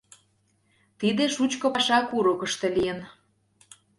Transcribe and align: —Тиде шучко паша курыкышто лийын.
—Тиде 0.99 1.23
шучко 1.35 1.67
паша 1.75 1.99
курыкышто 2.09 2.67
лийын. 2.75 2.99